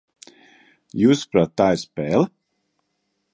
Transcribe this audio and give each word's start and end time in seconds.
Jūsuprāt, 1.01 1.53
tā 1.63 1.67
ir 1.75 1.81
spēle? 1.83 2.25